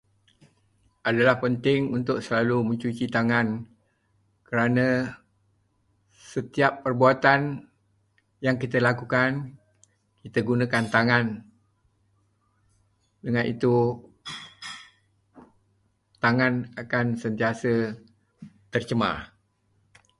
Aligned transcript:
Adalah 1.09 1.35
penting 1.43 1.81
untuk 1.97 2.17
selalu 2.25 2.57
mencuci 2.73 3.05
tangan, 3.15 3.47
kerana 4.47 4.87
setiap 6.33 6.73
perbuatan 6.85 7.41
yang 8.45 8.57
kita 8.63 8.77
lakukan 8.87 9.31
kita 10.25 10.39
gunakan 10.49 10.85
tangan. 10.95 11.25
Dengan 13.25 13.45
itu, 13.53 13.75
tangan 16.25 16.53
akan 16.83 17.05
sentiasa 17.23 17.73
tercemar. 18.73 19.17